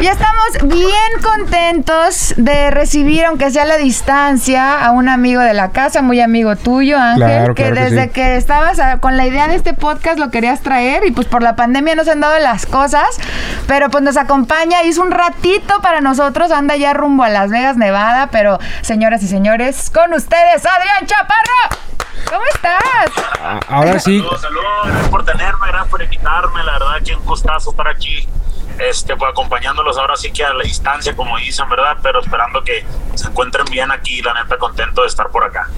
Y 0.00 0.06
estamos 0.06 0.44
bien 0.62 1.22
contentos 1.22 2.32
de 2.38 2.70
recibir, 2.70 3.24
aunque 3.26 3.50
sea 3.50 3.64
a 3.64 3.66
la 3.66 3.76
distancia, 3.76 4.82
a 4.82 4.92
un 4.92 5.10
amigo 5.10 5.42
de 5.42 5.52
la 5.52 5.72
casa, 5.72 6.00
muy 6.00 6.20
amigo 6.22 6.56
tuyo, 6.56 6.98
Ángel, 6.98 7.18
Claro, 7.26 7.54
que 7.54 7.62
claro 7.64 7.74
que 7.76 7.80
desde 7.82 8.04
sí. 8.04 8.10
que 8.10 8.36
estabas 8.36 8.78
ah, 8.80 8.98
con 8.98 9.18
la 9.18 9.26
idea 9.26 9.46
de 9.46 9.56
este 9.56 9.74
podcast 9.74 10.18
lo 10.18 10.30
querías 10.30 10.60
traer 10.62 11.04
y 11.06 11.10
pues 11.10 11.26
por 11.26 11.42
la 11.42 11.54
pandemia 11.54 11.94
no 11.96 12.04
se 12.04 12.12
han 12.12 12.20
dado 12.20 12.38
las 12.38 12.64
cosas, 12.64 13.04
pero 13.66 13.90
pues 13.90 14.02
nos 14.02 14.16
acompaña, 14.16 14.82
hizo 14.84 15.02
un 15.02 15.10
ratito 15.10 15.80
para 15.82 16.00
nosotros, 16.00 16.50
anda 16.50 16.76
ya 16.76 16.94
rumbo 16.94 17.24
a 17.24 17.28
Las 17.28 17.50
Vegas, 17.50 17.76
Nevada, 17.76 18.28
pero 18.32 18.58
señoras 18.80 19.22
y 19.22 19.28
señores, 19.28 19.90
con 19.90 20.14
ustedes, 20.14 20.64
Adrián 20.64 21.04
Chaparro. 21.06 21.76
¿Cómo 22.26 22.42
estás? 22.54 23.24
Ah, 23.42 23.60
Ahora 23.68 23.98
sí, 23.98 24.18
Saludos, 24.18 24.40
saludos, 24.40 24.64
gracias 24.86 25.08
por 25.08 25.24
tenerme, 25.26 25.66
gracias 25.68 25.88
por 25.90 26.02
invitarme, 26.02 26.62
la 26.64 26.72
verdad 26.72 27.02
que 27.04 27.14
un 27.16 27.24
gustazo 27.24 27.70
estar 27.70 27.88
aquí, 27.88 28.26
este, 28.88 29.16
pues 29.16 29.30
acompañándolos 29.30 29.96
ahora 29.98 30.16
sí 30.16 30.30
que 30.30 30.44
a 30.44 30.54
la 30.54 30.62
distancia, 30.62 31.14
como 31.14 31.36
dicen, 31.38 31.68
¿verdad? 31.68 31.96
Pero 32.02 32.20
esperando 32.20 32.62
que 32.62 32.84
se 33.14 33.28
encuentren 33.28 33.66
bien 33.70 33.90
aquí, 33.90 34.22
la 34.22 34.34
neta 34.34 34.56
contento 34.58 35.02
de 35.02 35.08
estar 35.08 35.28
por 35.28 35.44
acá. 35.44 35.68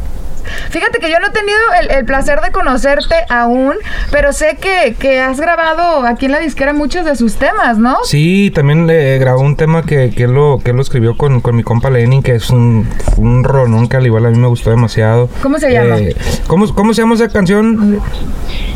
Fíjate 0.70 0.98
que 0.98 1.10
yo 1.10 1.20
no 1.20 1.28
he 1.28 1.30
tenido 1.30 1.58
el, 1.80 1.90
el 1.90 2.04
placer 2.04 2.40
de 2.40 2.50
conocerte 2.50 3.14
aún, 3.28 3.74
pero 4.10 4.32
sé 4.32 4.58
que, 4.60 4.96
que 4.98 5.20
has 5.20 5.40
grabado 5.40 6.04
aquí 6.04 6.26
en 6.26 6.32
la 6.32 6.40
disquera 6.40 6.72
muchos 6.72 7.04
de 7.04 7.14
sus 7.14 7.36
temas, 7.36 7.78
¿no? 7.78 7.98
sí, 8.04 8.50
también 8.52 8.86
le 8.86 9.18
grabó 9.18 9.40
un 9.40 9.56
tema 9.56 9.82
que, 9.82 10.10
que, 10.10 10.24
él 10.24 10.32
lo, 10.32 10.58
que 10.62 10.72
lo 10.72 10.82
escribió 10.82 11.16
con, 11.16 11.40
con 11.40 11.54
mi 11.54 11.62
compa 11.62 11.90
Lenin, 11.90 12.22
que 12.22 12.34
es 12.34 12.50
un, 12.50 12.88
un 13.18 13.44
rolón 13.44 13.88
que 13.88 13.96
al 13.98 14.06
igual 14.06 14.26
a 14.26 14.30
mí 14.30 14.38
me 14.38 14.48
gustó 14.48 14.70
demasiado. 14.70 15.28
¿Cómo 15.42 15.58
se 15.58 15.70
llama? 15.72 15.98
Eh, 15.98 16.16
¿cómo, 16.46 16.72
¿Cómo 16.74 16.92
se 16.92 17.02
llama 17.02 17.14
esa 17.14 17.28
canción? 17.28 18.00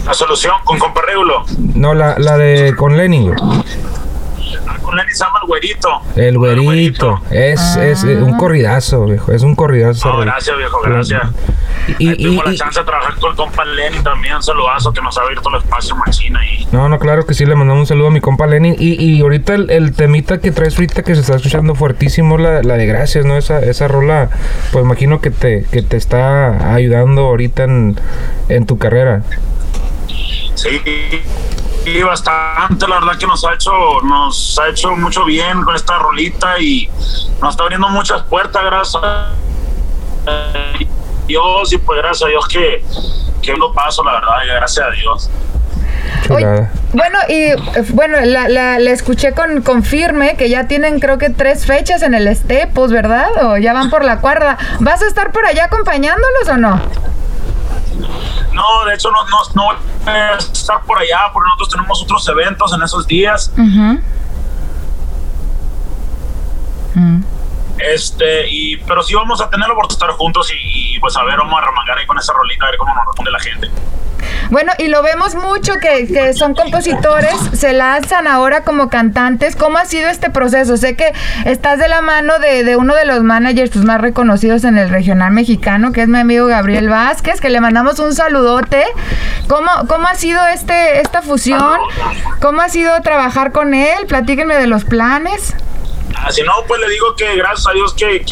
La 0.05 0.15
solución 0.15 0.55
con 0.65 0.79
compa 0.79 1.03
Regulo, 1.03 1.45
No, 1.75 1.95
la, 1.95 2.17
la 2.19 2.37
de 2.37 2.75
con 2.77 2.97
Lenin, 2.97 3.35
Ah, 4.87 4.91
con 4.91 4.97
Lenny 4.97 5.13
se 5.13 5.25
llama 5.25 5.39
el 5.43 5.47
güerito. 5.49 5.89
El 6.17 6.39
güerito. 6.39 7.21
Es, 7.31 7.77
es 7.77 8.03
un 8.05 8.37
corridazo, 8.39 9.05
viejo. 9.07 9.33
Es 9.33 9.43
un 9.43 9.55
corridazo. 9.57 10.09
No, 10.09 10.19
gracias, 10.21 10.57
viejo, 10.57 10.81
gracias. 10.83 11.23
Y, 11.99 12.09
Ahí 12.09 12.15
y- 12.19 12.23
tuvimos 12.25 12.45
la 12.47 12.53
y- 12.53 12.57
chance 12.57 12.81
de 12.81 12.87
trabajar 12.87 13.15
con 13.17 13.31
el 13.31 13.37
compa 13.37 13.65
Lenny 13.65 13.99
también, 14.01 14.37
un 14.37 14.43
saludazo 14.43 14.93
que 14.93 15.01
nos 15.03 15.17
ha 15.19 15.23
abierto 15.23 15.49
el 15.51 15.57
espacio 15.57 15.95
machina 15.97 16.41
y 16.45 16.67
No, 16.73 16.89
no, 16.89 16.99
claro 16.99 17.25
que 17.27 17.35
sí, 17.35 17.45
le 17.47 17.55
mandamos 17.55 17.83
un 17.83 17.87
saludo 17.87 18.09
a 18.09 18.11
mi 18.11 18.21
compa 18.21 18.47
Lenin. 18.47 18.75
Y, 18.79 19.03
y 19.05 19.21
ahorita 19.21 19.55
el, 19.55 19.71
el 19.71 19.93
temita 19.93 20.39
que 20.39 20.51
traes 20.53 20.75
ahorita 20.75 21.03
que 21.03 21.15
se 21.15 21.21
está 21.21 21.37
escuchando 21.37 21.75
fuertísimo, 21.75 22.39
la, 22.39 22.63
la 22.63 22.75
de 22.77 22.87
gracias, 22.87 23.25
¿no? 23.25 23.37
Esa, 23.37 23.61
esa 23.61 23.87
rola, 23.89 24.31
pues 24.73 24.85
imagino 24.85 25.21
que 25.21 25.31
te, 25.31 25.65
que 25.71 25.83
te 25.83 25.97
está 25.97 26.75
ayudando 26.75 27.23
ahorita 27.27 27.65
en, 27.65 27.97
en 28.49 28.67
tu 28.67 28.79
carrera. 28.79 29.23
Sí, 30.55 30.81
y 31.87 32.03
bastante, 32.03 32.87
la 32.89 32.97
verdad 33.01 33.17
que 33.19 33.27
nos 33.27 33.45
ha 33.45 33.55
hecho, 33.55 33.71
nos 34.03 34.59
ha 34.59 34.69
hecho 34.69 34.91
mucho 34.97 35.25
bien 35.25 35.63
con 35.63 35.75
esta 35.77 35.99
rolita 35.99 36.59
y 36.59 36.89
nos 37.41 37.51
está 37.51 37.63
abriendo 37.63 37.89
muchas 37.89 38.23
puertas, 38.25 38.65
gracias 38.65 39.03
a 39.05 39.29
Dios, 41.27 41.73
y 41.73 41.79
pues 41.79 41.99
gracias 42.03 42.25
a 42.25 42.29
Dios 42.29 42.49
que, 42.49 42.85
que 43.43 43.57
lo 43.57 43.73
paso, 43.73 44.03
la 44.05 44.13
verdad, 44.15 44.35
y 44.45 44.49
gracias 44.49 44.87
a 44.87 44.91
Dios. 44.91 45.31
Oye, 46.31 46.69
bueno, 46.93 47.19
y 47.29 47.35
eh, 47.35 47.57
bueno, 47.91 48.19
la, 48.21 48.49
la- 48.49 48.79
la 48.79 48.91
escuché 48.91 49.33
con, 49.33 49.63
con 49.63 49.83
firme 49.85 50.37
que 50.37 50.49
ya 50.49 50.67
tienen 50.67 50.99
creo 51.01 51.19
que 51.19 51.31
tres 51.31 51.67
fechas 51.67 52.03
en 52.03 52.15
el 52.15 52.27
Estepos, 52.27 52.91
¿verdad? 52.91 53.29
O 53.45 53.57
ya 53.59 53.73
van 53.73 53.91
por 53.91 54.05
la 54.05 54.21
cuerda. 54.21 54.57
¿Vas 54.81 55.03
a 55.03 55.07
estar 55.07 55.31
por 55.33 55.45
allá 55.47 55.65
acompañándolos 55.65 56.49
o 56.49 56.57
no? 56.57 56.81
No, 58.53 58.85
de 58.87 58.95
hecho 58.95 59.11
no, 59.11 59.19
no, 59.25 59.39
no 59.55 59.65
voy 59.65 59.77
a 59.77 59.79
estar 60.39 60.83
por 60.83 60.99
allá, 60.99 61.31
porque 61.33 61.49
nosotros 61.49 61.71
tenemos 61.71 62.03
otros 62.03 62.29
eventos 62.29 62.73
en 62.73 62.83
esos 62.83 63.07
días. 63.07 63.53
Mm. 66.95 67.23
Este, 67.79 68.49
y, 68.49 68.79
pero 68.79 69.03
sí 69.03 69.15
vamos 69.15 69.41
a 69.41 69.51
tener 69.51 69.69
la 69.69 69.75
oportunidad 69.75 70.01
de 70.01 70.07
estar 70.07 70.19
juntos 70.19 70.51
y, 70.51 70.97
y, 70.97 70.99
pues 70.99 71.15
a 71.17 71.25
ver, 71.25 71.37
vamos 71.37 71.61
a 71.61 71.67
remangar 71.67 71.99
ahí 71.99 72.07
con 72.07 72.19
esa 72.19 72.33
rolita, 72.33 72.67
a 72.67 72.71
ver 72.71 72.79
cómo 72.79 72.95
nos 72.95 73.05
responde 73.07 73.31
la 73.31 73.41
gente. 73.41 73.71
Bueno, 74.51 74.73
y 74.79 74.89
lo 74.89 75.03
vemos 75.03 75.35
mucho 75.35 75.75
que, 75.81 76.07
que 76.07 76.33
son 76.35 76.55
compositores, 76.55 77.35
se 77.53 77.73
lanzan 77.73 78.27
ahora 78.27 78.63
como 78.63 78.89
cantantes. 78.89 79.57
¿Cómo 79.57 79.79
ha 79.79 79.85
sido 79.85 80.09
este 80.09 80.31
proceso? 80.31 80.77
Sé 80.77 80.97
que 80.97 81.13
estás 81.45 81.79
de 81.79 81.89
la 81.89 82.01
mano 82.01 82.35
de, 82.39 82.77
uno 82.77 82.95
de 82.95 83.05
los 83.05 83.23
managers 83.23 83.71
pues, 83.71 83.85
más 83.85 84.01
reconocidos 84.01 84.65
en 84.65 84.79
el 84.79 84.91
regional 84.91 85.33
mexicano, 85.33 85.93
que 85.93 86.03
es 86.03 86.09
mi 86.09 86.19
amigo 86.19 86.47
Gabriel 86.47 86.89
Vázquez, 86.89 87.41
que 87.41 87.49
le 87.49 87.61
mandamos 87.61 87.99
un 87.99 88.15
saludote. 88.15 88.85
¿Cómo, 89.49 89.71
cómo 89.89 90.07
ha 90.09 90.15
sido 90.15 90.47
este, 90.49 91.01
esta 91.01 91.23
fusión? 91.23 91.79
¿Cómo 92.41 92.61
ha 92.63 92.69
sido 92.69 93.01
trabajar 93.03 93.53
con 93.53 93.75
él? 93.75 94.07
Platíquenme 94.07 94.57
de 94.57 94.67
los 94.67 94.85
planes. 94.85 95.55
Así 96.25 96.43
no, 96.43 96.53
pues 96.67 96.81
le 96.81 96.89
digo 96.89 97.15
que 97.15 97.37
gracias 97.37 97.67
a 97.69 97.73
Dios 97.73 97.95
que, 97.95 98.25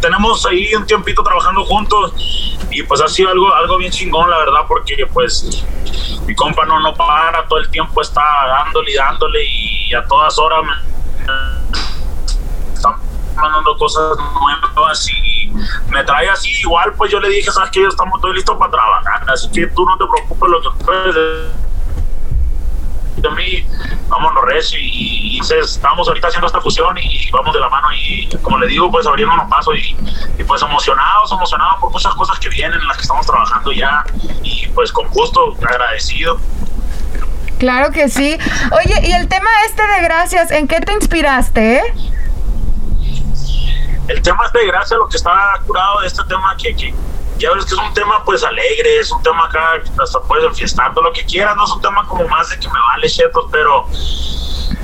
tenemos 0.00 0.46
ahí 0.46 0.74
un 0.74 0.86
tiempito 0.86 1.22
trabajando 1.22 1.64
juntos 1.64 2.14
y 2.70 2.82
pues 2.84 3.00
ha 3.00 3.08
sido 3.08 3.30
algo, 3.30 3.52
algo 3.54 3.76
bien 3.76 3.90
chingón, 3.90 4.30
la 4.30 4.38
verdad, 4.38 4.60
porque 4.68 5.06
pues 5.12 5.64
mi 6.26 6.34
compa 6.34 6.64
no, 6.64 6.80
no 6.80 6.94
para, 6.94 7.46
todo 7.46 7.58
el 7.58 7.70
tiempo 7.70 8.00
está 8.00 8.22
dándole 8.46 8.92
y 8.92 8.94
dándole 8.94 9.38
y 9.44 9.94
a 9.94 10.04
todas 10.04 10.38
horas 10.38 10.60
me 10.64 10.72
está 12.74 12.96
mandando 13.34 13.76
cosas 13.76 14.16
nuevas 14.40 15.08
y 15.10 15.52
me 15.88 16.04
trae 16.04 16.28
así 16.28 16.50
igual, 16.60 16.94
pues 16.94 17.10
yo 17.10 17.20
le 17.20 17.28
dije, 17.28 17.50
sabes 17.50 17.70
que 17.70 17.82
yo 17.82 17.88
estamos 17.88 18.16
estoy 18.16 18.34
listo 18.34 18.58
para 18.58 18.70
trabajar, 18.70 19.30
así 19.30 19.50
que 19.50 19.66
tú 19.68 19.84
no 19.84 19.96
te 19.98 20.04
preocupes 20.06 20.50
lo 20.50 20.62
que 20.62 20.84
puedes 20.84 21.14
de 23.20 23.30
mí, 23.30 23.66
vámonos 24.08 24.44
recio 24.44 24.78
y, 24.80 25.38
y 25.38 25.44
se- 25.44 25.58
estamos 25.58 26.08
ahorita 26.08 26.28
haciendo 26.28 26.46
esta 26.46 26.60
fusión 26.60 26.96
y, 26.98 27.26
y 27.26 27.30
vamos 27.30 27.52
de 27.54 27.60
la 27.60 27.68
mano 27.68 27.88
y 27.92 28.28
como 28.42 28.58
le 28.58 28.66
digo, 28.66 28.90
pues 28.90 29.06
abriéndonos 29.06 29.48
paso 29.48 29.74
y, 29.74 29.96
y 30.38 30.44
pues 30.44 30.62
emocionados, 30.62 31.30
emocionados 31.32 31.76
por 31.80 31.92
muchas 31.92 32.14
cosas 32.14 32.38
que 32.38 32.48
vienen, 32.48 32.80
en 32.80 32.86
las 32.88 32.96
que 32.96 33.02
estamos 33.02 33.26
trabajando 33.26 33.72
ya 33.72 34.04
y 34.42 34.66
pues 34.68 34.92
con 34.92 35.08
gusto, 35.08 35.56
agradecido. 35.66 36.38
Claro 37.58 37.90
que 37.92 38.08
sí. 38.08 38.38
Oye, 38.72 39.06
y 39.08 39.12
el 39.12 39.28
tema 39.28 39.50
este 39.66 39.86
de 39.86 40.00
gracias, 40.02 40.50
¿en 40.50 40.66
qué 40.66 40.80
te 40.80 40.92
inspiraste? 40.94 41.76
eh? 41.76 41.82
El 44.08 44.22
tema 44.22 44.44
es 44.46 44.52
de 44.52 44.66
gracia 44.66 44.96
lo 44.96 45.08
que 45.08 45.16
está 45.16 45.60
curado 45.66 46.00
de 46.00 46.06
este 46.08 46.22
tema 46.24 46.56
que, 46.56 46.74
que 46.74 46.94
ya 47.40 47.52
ves 47.54 47.64
que 47.64 47.74
es 47.74 47.80
un 47.80 47.92
tema 47.94 48.22
pues 48.24 48.44
alegre, 48.44 48.98
es 49.00 49.10
un 49.10 49.22
tema 49.22 49.44
acá 49.46 49.82
que 49.82 49.90
hasta 50.02 50.20
puedes 50.22 50.44
enfiestar 50.44 50.92
todo 50.94 51.04
lo 51.04 51.12
que 51.12 51.24
quieras, 51.24 51.56
no 51.56 51.64
es 51.64 51.70
un 51.72 51.80
tema 51.80 52.06
como 52.06 52.28
más 52.28 52.48
de 52.50 52.58
que 52.58 52.68
me 52.68 52.78
vale 52.78 53.08
chetos, 53.08 53.46
pero 53.50 53.86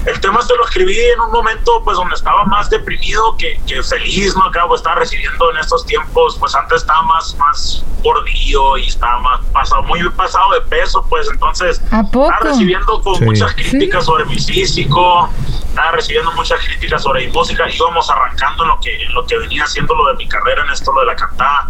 el 0.06 0.20
tema 0.20 0.40
este 0.40 0.56
lo 0.56 0.64
escribí 0.64 0.98
en 0.98 1.20
un 1.20 1.30
momento 1.32 1.82
pues 1.84 1.96
donde 1.96 2.14
estaba 2.14 2.44
más 2.44 2.70
deprimido 2.70 3.36
que, 3.36 3.60
que 3.66 3.82
feliz, 3.82 4.34
¿no? 4.36 4.44
Acabo 4.44 4.74
de 4.74 4.78
estar 4.78 4.98
recibiendo 4.98 5.50
en 5.50 5.58
estos 5.58 5.84
tiempos, 5.84 6.36
pues 6.38 6.54
antes 6.54 6.82
estaba 6.82 7.02
más, 7.02 7.34
más 7.36 7.84
gordillo 8.02 8.76
y 8.78 8.86
estaba 8.86 9.18
más 9.20 9.40
pasado, 9.52 9.82
muy 9.82 10.08
pasado 10.10 10.52
de 10.52 10.60
peso, 10.62 11.04
pues 11.08 11.28
entonces 11.30 11.82
¿A 11.90 12.02
poco? 12.04 12.30
estaba 12.30 12.50
recibiendo 12.50 13.02
pues, 13.02 13.18
Sí. 13.18 13.24
muchas 13.24 13.52
críticas 13.54 14.04
sobre 14.04 14.24
mi 14.26 14.38
físico, 14.38 15.28
estaba 15.76 15.92
recibiendo 15.92 16.32
muchas 16.32 16.58
críticas 16.64 17.02
sobre 17.02 17.26
mi 17.26 17.32
música, 17.32 17.68
íbamos 17.68 18.08
arrancando 18.08 18.62
en 18.62 18.68
lo 18.70 18.80
que, 18.80 18.98
lo 19.10 19.26
que 19.26 19.36
venía 19.36 19.64
haciendo 19.64 19.94
lo 19.94 20.06
de 20.06 20.14
mi 20.14 20.26
carrera 20.26 20.64
en 20.64 20.70
esto, 20.70 20.90
lo 20.90 21.00
de 21.00 21.06
la 21.06 21.16
cantada. 21.16 21.68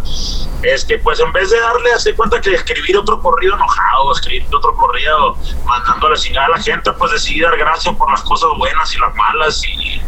Este, 0.63 0.97
pues 0.99 1.19
en 1.19 1.33
vez 1.33 1.49
de 1.49 1.59
darle 1.59 1.91
así 1.91 2.13
cuenta 2.13 2.39
que 2.39 2.53
escribir 2.53 2.97
otro 2.97 3.21
corrido 3.21 3.55
enojado, 3.55 4.13
escribir 4.13 4.47
otro 4.55 4.73
corrido 4.75 5.35
mandando 5.65 6.07
a 6.07 6.11
la 6.11 6.45
a 6.45 6.49
la 6.49 6.57
gente, 6.57 6.89
pues 6.93 7.11
decidí 7.11 7.41
dar 7.41 7.57
gracias 7.57 7.93
por 7.97 8.09
las 8.09 8.21
cosas 8.21 8.49
buenas 8.57 8.95
y 8.95 8.97
las 8.97 9.13
malas 9.13 9.61
y 9.65 10.01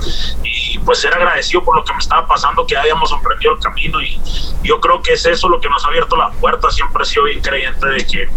pues 0.90 1.02
ser 1.02 1.14
agradecido 1.14 1.64
por 1.64 1.76
lo 1.76 1.84
que 1.84 1.94
me 1.94 2.00
estaba 2.00 2.26
pasando, 2.26 2.66
que 2.66 2.76
habíamos 2.76 3.12
emprendido 3.12 3.54
el 3.54 3.60
camino 3.60 4.02
y 4.02 4.20
yo 4.64 4.82
creo 4.82 5.04
que 5.04 5.14
es 5.14 5.24
eso 5.24 5.48
lo 5.48 5.62
que 5.62 5.70
nos 5.70 5.86
ha 5.86 5.88
abierto 5.90 6.18
las 6.18 6.36
puertas. 6.38 6.74
Siempre 6.74 7.04
he 7.04 7.06
sido 7.06 7.26
bien 7.26 7.40
creyente 7.42 7.86
de 7.86 8.04
que 8.08 8.28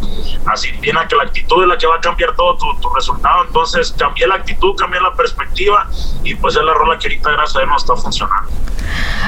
así 0.45 0.69
tiene 0.83 1.01
que 1.09 1.17
la 1.17 1.23
actitud 1.23 1.63
es 1.63 1.69
la 1.71 1.79
que 1.79 1.87
va 1.87 1.97
a 1.97 2.01
cambiar 2.03 2.37
todo 2.37 2.59
tu, 2.59 2.79
tu 2.79 2.95
resultado. 2.95 3.47
Entonces 3.47 3.95
cambié 3.97 4.27
la 4.27 4.35
actitud, 4.35 4.75
cambié 4.77 5.01
la 5.01 5.15
perspectiva 5.15 5.89
y 6.25 6.35
pues 6.35 6.55
es 6.55 6.63
la 6.63 6.75
rola 6.75 6.99
que 6.99 7.09
ahorita 7.09 7.31
gracias 7.31 7.57
a 7.57 7.59
Dios 7.61 7.71
nos 7.71 7.83
está 7.85 7.97
funcionando. 7.97 8.51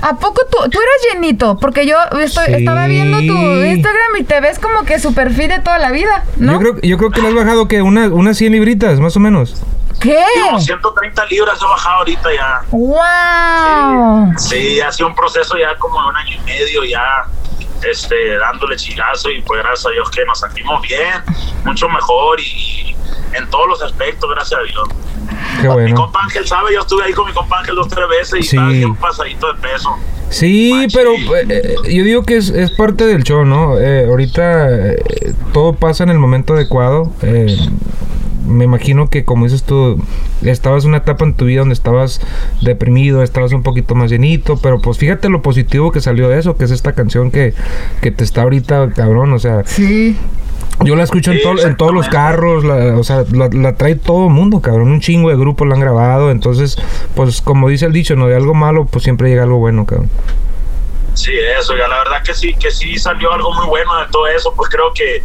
¿A 0.02 0.14
poco 0.16 0.42
tú, 0.50 0.58
tú 0.68 0.78
eres 0.78 1.14
llenito? 1.14 1.56
Porque 1.56 1.86
yo 1.86 1.96
estoy, 2.20 2.44
Sí. 2.44 2.52
estaba 2.58 2.86
viendo 2.88 3.16
tu 3.20 3.38
Instagram 3.64 4.16
y 4.18 4.24
te 4.24 4.38
ves 4.42 4.58
como 4.58 4.84
que 4.84 4.98
super 4.98 5.32
fit 5.32 5.48
de 5.48 5.60
toda 5.60 5.78
la 5.78 5.90
vida, 5.92 6.24
¿no? 6.36 6.52
Yo 6.52 6.58
creo, 6.58 6.80
yo 6.82 6.98
creo 6.98 7.10
que 7.10 7.22
le 7.22 7.28
has 7.28 7.34
bajado 7.34 7.68
que 7.68 7.80
una, 7.80 8.08
unas 8.08 8.36
100 8.36 8.52
libritas, 8.52 9.00
más 9.00 9.16
o 9.16 9.20
menos. 9.20 9.62
¿Qué? 10.04 10.22
Como 10.44 10.60
130 10.60 11.24
libras 11.26 11.58
he 11.60 11.64
bajado 11.64 11.96
ahorita 11.98 12.28
ya. 12.34 12.60
¡Wow! 12.70 14.32
Sí, 14.38 14.80
ha 14.80 14.92
sido 14.92 15.08
un 15.08 15.14
proceso 15.14 15.56
ya 15.56 15.76
como 15.78 16.00
de 16.02 16.08
un 16.08 16.16
año 16.16 16.36
y 16.36 16.40
medio, 16.40 16.84
ya, 16.84 17.24
este, 17.90 18.36
dándole 18.38 18.76
chilazo 18.76 19.30
y 19.30 19.40
pues 19.42 19.62
gracias 19.62 19.86
a 19.86 19.90
Dios 19.90 20.10
que 20.10 20.24
nos 20.26 20.38
sentimos 20.40 20.82
bien, 20.82 21.22
mucho 21.64 21.88
mejor 21.88 22.38
y, 22.40 22.94
en 23.32 23.48
todos 23.50 23.66
los 23.66 23.82
aspectos, 23.82 24.30
gracias 24.30 24.60
a 24.60 24.62
Dios. 24.64 24.88
Qué 25.60 25.68
bueno. 25.68 25.88
Mi 25.88 25.94
compa 25.94 26.20
Ángel 26.22 26.46
sabe, 26.46 26.74
yo 26.74 26.80
estuve 26.82 27.04
ahí 27.04 27.12
con 27.12 27.26
mi 27.26 27.32
compa 27.32 27.58
Ángel 27.60 27.74
dos, 27.74 27.88
tres 27.88 28.08
veces 28.08 28.40
y 28.40 28.42
Sí. 28.42 28.56
estaba 28.56 28.68
bien 28.68 28.94
pasadito 28.96 29.52
de 29.52 29.60
peso. 29.60 29.96
Sí, 30.30 30.72
Machín. 30.72 30.90
pero 30.94 31.12
eh, 31.48 31.76
yo 31.84 32.04
digo 32.04 32.22
que 32.24 32.36
es, 32.36 32.48
es 32.50 32.70
parte 32.72 33.06
del 33.06 33.22
show, 33.24 33.44
¿no? 33.44 33.78
Eh, 33.78 34.06
ahorita 34.06 34.68
eh, 34.70 35.34
todo 35.52 35.74
pasa 35.74 36.02
en 36.04 36.10
el 36.10 36.18
momento 36.18 36.54
adecuado. 36.54 37.12
Me 38.46 38.64
imagino 38.64 39.08
que, 39.08 39.24
como 39.24 39.44
dices 39.44 39.62
tú, 39.62 40.00
estabas 40.42 40.84
en 40.84 40.90
una 40.90 40.98
etapa 40.98 41.24
en 41.24 41.34
tu 41.34 41.46
vida 41.46 41.60
donde 41.60 41.72
estabas 41.74 42.20
deprimido, 42.60 43.22
estabas 43.22 43.52
un 43.52 43.62
poquito 43.62 43.94
más 43.94 44.10
llenito, 44.10 44.58
pero 44.58 44.80
pues 44.80 44.98
fíjate 44.98 45.28
lo 45.30 45.40
positivo 45.42 45.92
que 45.92 46.00
salió 46.00 46.28
de 46.28 46.38
eso, 46.38 46.56
que 46.56 46.64
es 46.64 46.70
esta 46.70 46.92
canción 46.92 47.30
que, 47.30 47.54
que 48.02 48.10
te 48.10 48.22
está 48.24 48.42
ahorita, 48.42 48.90
cabrón, 48.94 49.32
o 49.32 49.38
sea, 49.38 49.62
Sí. 49.64 50.16
yo 50.84 50.94
la 50.96 51.04
escucho 51.04 51.30
en, 51.32 51.38
Sí, 51.38 51.42
to- 51.42 51.66
en 51.66 51.76
todos 51.76 51.94
los 51.94 52.08
carros, 52.08 52.64
la- 52.64 52.96
o 52.98 53.04
sea, 53.04 53.24
la, 53.32 53.48
la 53.52 53.76
trae 53.76 53.94
todo 53.94 54.26
el 54.28 54.32
mundo, 54.34 54.60
cabrón. 54.60 54.88
Un 54.90 55.00
chingo 55.00 55.30
de 55.30 55.36
grupos 55.36 55.66
la 55.68 55.74
han 55.74 55.80
grabado. 55.80 56.30
Entonces, 56.30 56.76
pues 57.14 57.40
como 57.40 57.68
dice 57.68 57.86
el 57.86 57.92
dicho, 57.92 58.14
¿no? 58.16 58.26
De 58.26 58.36
algo 58.36 58.52
malo, 58.54 58.84
pues 58.86 59.04
siempre 59.04 59.28
llega 59.30 59.44
algo 59.44 59.58
bueno, 59.58 59.86
cabrón. 59.86 60.10
Sí, 61.14 61.30
eso, 61.58 61.76
ya 61.76 61.86
la 61.88 61.98
verdad 61.98 62.22
que 62.24 62.34
sí, 62.34 62.52
que 62.54 62.70
sí 62.72 62.98
salió 62.98 63.32
algo 63.32 63.52
muy 63.54 63.66
bueno 63.66 63.96
de 64.00 64.06
todo 64.10 64.26
eso, 64.26 64.52
pues 64.56 64.68
creo 64.68 64.92
que 64.92 65.22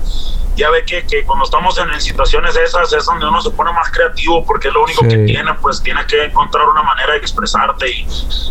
ya 0.59 0.69
ve 0.69 0.83
que, 0.85 1.06
que 1.07 1.23
cuando 1.23 1.45
estamos 1.45 1.77
en, 1.79 1.89
en 1.89 2.00
situaciones 2.01 2.56
esas 2.56 2.94
es 2.94 3.06
donde 3.06 3.27
uno 3.27 3.41
se 3.41 3.50
pone 3.51 3.71
más 3.73 3.89
creativo 3.91 4.45
porque 4.45 4.67
es 4.67 4.73
lo 4.73 4.83
único 4.83 5.01
Sí. 5.03 5.09
que 5.09 5.17
tiene, 5.19 5.53
pues 5.56 5.81
tiene 5.81 6.06
que 6.06 6.25
encontrar 6.25 6.67
una 6.67 6.83
manera 6.83 7.13
de 7.13 7.17
expresarte 7.19 7.89
y, 7.89 8.07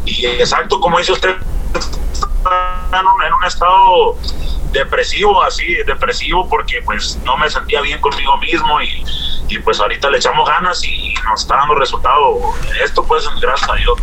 y 0.07 0.27
exacto, 0.27 0.81
como 0.81 0.99
dice 0.99 1.13
usted, 1.13 1.31
en 1.31 3.07
un, 3.07 3.23
en 3.25 3.33
un 3.33 3.45
estado 3.45 4.17
depresivo, 4.73 5.43
así, 5.43 5.75
depresivo 5.87 6.49
porque 6.49 6.83
pues 6.85 7.19
no 7.25 7.37
me 7.37 7.49
sentía 7.51 7.81
bien 7.83 8.01
conmigo 8.01 8.37
mismo 8.39 8.81
y, 8.83 9.05
y 9.49 9.59
pues 9.59 9.81
ahorita 9.81 10.11
le 10.11 10.19
echamos 10.19 10.49
ganas 10.49 10.83
y 10.85 11.15
nos 11.29 11.43
está 11.43 11.57
dando 11.57 11.75
resultado 11.75 12.39
esto 12.85 13.05
pues 13.05 13.25
gracias 13.41 13.71
a 13.71 13.75
Dios. 13.75 13.99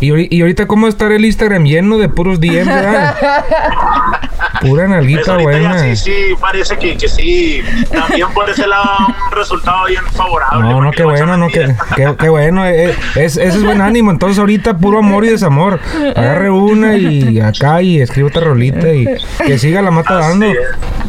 Y, 0.00 0.34
y 0.34 0.40
ahorita, 0.40 0.66
¿cómo 0.66 0.88
estar 0.88 1.12
el 1.12 1.24
Instagram 1.26 1.64
lleno 1.64 1.98
de 1.98 2.08
puros 2.08 2.40
verdad? 2.40 3.16
Pura 4.60 4.86
Pues 4.86 4.88
nalguita 4.88 5.36
ya 5.36 5.42
buena. 5.42 5.78
sí, 5.78 5.96
sí, 5.96 6.12
parece 6.40 6.78
que, 6.78 6.96
que 6.96 7.06
sí. 7.08 7.62
También 7.92 8.28
por 8.32 8.48
ese 8.48 8.66
lado 8.66 8.88
un 9.08 9.32
resultado 9.36 9.84
bien 9.86 10.02
favorable. 10.12 10.68
No, 10.68 10.80
no, 10.80 10.90
qué 10.90 11.04
bueno, 11.04 11.36
no, 11.36 11.48
qué, 11.48 11.74
qué, 11.96 12.14
qué 12.18 12.28
bueno. 12.30 12.64
es, 12.66 12.96
ese 13.16 13.44
es 13.44 13.62
buen 13.62 13.82
ánimo. 13.82 14.10
Entonces, 14.10 14.38
ahorita 14.38 14.78
puro 14.78 14.98
amor 14.98 15.24
y 15.24 15.28
desamor. 15.28 15.80
Agarre 16.16 16.50
una 16.50 16.96
y 16.96 17.40
acá 17.40 17.82
y 17.82 18.00
escribe 18.00 18.28
otra 18.28 18.42
rolita 18.42 18.88
y 18.92 19.06
que 19.44 19.58
siga 19.58 19.82
la 19.82 19.90
mata 19.90 20.14
dando. 20.14 20.46
Así 20.46 20.56
es. 20.56 20.99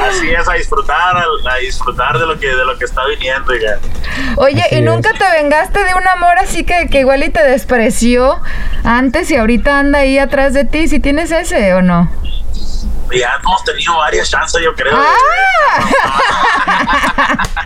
Así 0.00 0.30
es, 0.32 0.48
a 0.48 0.52
disfrutar, 0.54 1.16
a, 1.16 1.24
a 1.52 1.56
disfrutar 1.56 2.18
de 2.18 2.26
lo 2.26 2.38
que 2.38 2.46
de 2.48 2.64
lo 2.64 2.78
que 2.78 2.84
está 2.84 3.02
viniendo. 3.06 3.52
ya. 3.54 3.78
Oye, 4.36 4.62
Así 4.62 4.76
¿y 4.76 4.80
nunca 4.82 5.10
te 5.12 5.30
vengaste 5.30 5.84
de 5.84 5.94
un 5.94 6.06
amor 6.08 6.38
así 6.38 6.64
que, 6.64 6.88
que 6.88 7.00
igual 7.00 7.22
y 7.22 7.28
te 7.30 7.42
despreció 7.42 8.40
antes 8.84 9.30
y 9.30 9.36
ahorita 9.36 9.78
anda 9.78 10.00
ahí 10.00 10.18
atrás 10.18 10.54
de 10.54 10.64
ti? 10.64 10.88
¿Si 10.88 11.00
tienes 11.00 11.30
ese 11.30 11.74
o 11.74 11.82
no? 11.82 12.10
Ya 13.14 13.34
hemos 13.42 13.62
tenido 13.64 13.94
varias 13.98 14.30
chances, 14.30 14.62
yo 14.62 14.74
creo. 14.74 14.96
¡Ah! 14.96 15.82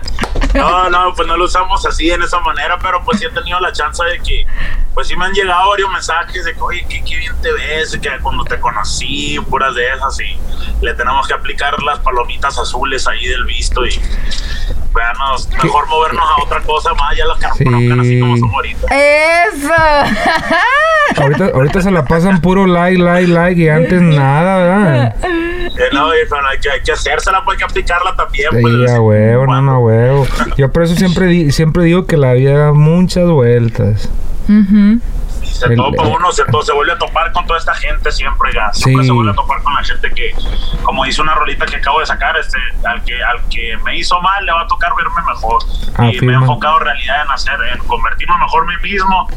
No, 0.56 0.91
no, 0.91 1.14
pues 1.14 1.29
no 1.29 1.37
lo 1.37 1.44
usamos 1.44 1.85
así 1.87 2.11
en 2.11 2.23
esa 2.23 2.41
manera, 2.41 2.79
pero 2.79 3.03
pues 3.05 3.19
sí 3.19 3.26
he 3.26 3.31
tenido 3.31 3.61
la 3.61 3.73
chance 3.73 4.03
de 4.05 4.19
que, 4.20 4.47
pues 4.94 5.08
sí 5.08 5.17
me 5.17 5.26
han 5.26 5.32
llegado 5.32 5.70
varios 5.70 5.91
mensajes 5.91 6.44
de 6.44 6.55
que, 6.55 6.61
oye, 6.61 6.87
qué, 6.88 7.03
qué 7.05 7.17
bien 7.17 7.35
te 7.43 7.53
ves, 7.53 7.99
que 8.00 8.11
cuando 8.23 8.44
te 8.44 8.58
conocí, 8.58 9.38
puras 9.49 9.75
de 9.75 9.93
esas, 9.93 10.19
y 10.20 10.38
le 10.82 10.94
tenemos 10.94 11.26
que 11.26 11.35
aplicar 11.35 11.81
las 11.82 11.99
palomitas 12.00 12.58
azules 12.58 13.06
ahí 13.06 13.26
del 13.26 13.44
visto 13.44 13.87
y, 13.87 14.00
veanos, 14.94 15.49
mejor 15.62 15.87
movernos 15.88 16.25
a 16.25 16.43
otra 16.43 16.61
cosa 16.62 16.94
más, 16.94 17.17
ya 17.17 17.25
los 17.26 17.38
que 17.38 17.47
nos 17.47 17.56
Sí. 17.56 18.00
así 18.00 18.20
como 18.20 18.37
somos 18.37 18.55
ahorita. 18.55 18.87
¡Eso! 18.91 19.75
Ahorita, 21.17 21.44
ahorita 21.55 21.81
se 21.82 21.91
la 21.91 22.05
pasan 22.05 22.41
puro 22.41 22.67
like, 22.67 23.00
like, 23.00 23.29
like 23.31 23.61
y 23.61 23.69
antes 23.69 24.00
nada, 24.03 24.56
¿verdad? 24.58 25.14
Eh, 25.66 25.88
no, 25.92 26.08
pero 26.30 26.46
hay 26.48 26.58
que, 26.58 26.70
hay 26.70 26.82
que 26.82 26.92
hacérsela, 26.92 27.44
pues 27.44 27.56
hay 27.56 27.58
que 27.58 27.64
aplicarla 27.64 28.14
también. 28.16 28.48
pues, 28.60 28.74
Sí, 28.74 28.94
a 28.94 29.00
huevo, 29.00 29.46
no, 29.46 29.62
no, 29.62 29.72
a 29.72 29.78
huevo. 29.78 30.26
Yo 30.56 30.70
por 30.72 30.82
eso 30.84 30.94
siempre, 30.94 31.26
di- 31.26 31.50
siempre 31.52 31.84
digo 31.84 32.06
que 32.06 32.16
la 32.16 32.32
vida 32.34 32.56
da 32.58 32.72
muchas 32.72 33.28
vueltas. 33.28 34.08
Ujú. 34.48 35.00
Y 35.42 35.46
se 35.48 35.66
El- 35.66 35.76
topa 35.76 36.02
uno, 36.04 36.32
se, 36.32 36.44
to- 36.44 36.62
se 36.62 36.72
vuelve 36.72 36.92
a 36.92 36.98
topar 36.98 37.32
con 37.32 37.46
toda 37.46 37.58
esta 37.58 37.74
gente 37.74 38.10
siempre, 38.12 38.52
ya. 38.54 38.72
Siempre 38.72 39.02
Sí. 39.04 39.08
se 39.08 39.12
vuelve 39.12 39.32
a 39.32 39.34
topar 39.34 39.62
con 39.62 39.74
la 39.74 39.82
gente 39.84 40.10
que, 40.12 40.32
como 40.82 41.04
dice 41.04 41.20
una 41.22 41.34
rolita 41.34 41.66
que 41.66 41.76
acabo 41.76 42.00
de 42.00 42.06
sacar, 42.06 42.36
este, 42.36 42.58
al 42.84 43.02
que, 43.04 43.22
al 43.22 43.40
que 43.48 43.76
me 43.84 43.96
hizo 43.98 44.20
mal 44.20 44.44
le 44.44 44.52
va 44.52 44.62
a 44.62 44.66
tocar 44.66 44.92
verme 44.96 45.20
mejor. 45.26 45.62
Y 46.14 46.20
me 46.24 46.32
he 46.32 46.36
enfocado 46.36 46.78
en 46.78 46.84
realidad 46.84 47.16
en 47.24 47.30
hacer, 47.30 47.54
en 47.72 47.78
convertirme 47.86 48.36
mejor 48.38 48.64
a 48.64 48.66
mí 48.66 48.74
mismo. 48.82 49.28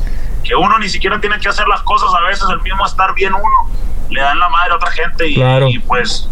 Que 0.44 0.56
uno 0.56 0.80
ni 0.80 0.90
siquiera 0.90 1.20
tiene 1.20 1.38
que 1.40 1.50
hacer 1.50 1.68
las 1.68 1.82
cosas, 1.82 2.10
a 2.14 2.22
veces 2.28 2.46
el 2.50 2.62
mismo 2.62 2.86
estar 2.86 3.14
bien 3.14 3.34
uno 3.34 3.70
le 4.10 4.22
dan 4.22 4.40
la 4.40 4.50
madre 4.50 4.72
a 4.74 4.76
otra 4.76 4.92
gente 4.92 5.28
y, 5.28 5.36
Claro. 5.36 5.68
y 5.70 5.80
pues 5.80 6.28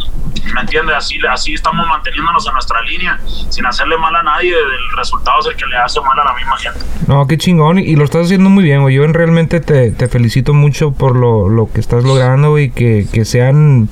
¿me 0.53 0.61
entiendes? 0.61 0.95
Así, 0.95 1.17
así 1.29 1.53
estamos 1.53 1.88
manteniéndonos 1.88 2.45
en 2.47 2.53
nuestra 2.53 2.81
línea, 2.81 3.19
sin 3.49 3.65
hacerle 3.65 3.97
mal 3.97 4.15
a 4.15 4.23
nadie, 4.23 4.51
el 4.51 4.97
resultado 4.97 5.39
es 5.41 5.47
el 5.47 5.55
que 5.55 5.65
le 5.65 5.77
hace 5.77 5.99
mal 6.01 6.19
a 6.19 6.23
la 6.25 6.33
misma 6.35 6.57
gente. 6.57 6.79
No, 7.07 7.25
qué 7.27 7.38
chingón. 7.38 7.79
Y, 7.79 7.83
y 7.83 7.95
lo 7.95 8.03
estás 8.05 8.25
haciendo 8.25 8.49
muy 8.49 8.63
bien, 8.63 8.81
güey. 8.81 8.95
Yo 8.95 9.03
en- 9.03 9.13
realmente 9.13 9.59
te, 9.59 9.91
te 9.91 10.07
felicito 10.07 10.53
mucho 10.53 10.91
por 10.91 11.15
lo, 11.15 11.49
lo 11.49 11.71
que 11.71 11.79
estás 11.79 12.03
logrando, 12.03 12.51
güey. 12.51 12.69
Que, 12.69 13.07
que 13.11 13.25
sean 13.25 13.89